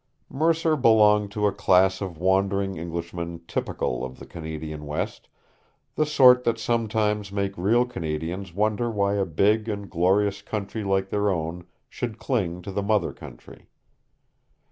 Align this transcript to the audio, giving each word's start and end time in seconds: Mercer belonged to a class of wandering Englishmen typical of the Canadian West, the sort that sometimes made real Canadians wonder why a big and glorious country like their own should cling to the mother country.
Mercer 0.31 0.75
belonged 0.75 1.29
to 1.31 1.45
a 1.45 1.51
class 1.51 2.01
of 2.01 2.17
wandering 2.17 2.79
Englishmen 2.79 3.39
typical 3.47 4.03
of 4.03 4.17
the 4.17 4.25
Canadian 4.25 4.87
West, 4.87 5.29
the 5.93 6.07
sort 6.07 6.43
that 6.43 6.57
sometimes 6.57 7.31
made 7.31 7.55
real 7.55 7.85
Canadians 7.85 8.51
wonder 8.51 8.89
why 8.89 9.13
a 9.13 9.25
big 9.27 9.69
and 9.69 9.91
glorious 9.91 10.41
country 10.41 10.83
like 10.83 11.09
their 11.11 11.29
own 11.29 11.65
should 11.87 12.17
cling 12.17 12.63
to 12.63 12.71
the 12.71 12.81
mother 12.81 13.13
country. 13.13 13.69